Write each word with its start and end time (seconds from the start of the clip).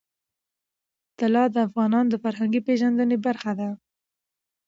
طلا 1.19 1.43
د 1.51 1.55
افغانانو 1.67 2.11
د 2.11 2.15
فرهنګي 2.23 2.61
پیژندنې 2.67 3.17
برخه 3.25 3.51
ده. 3.59 3.69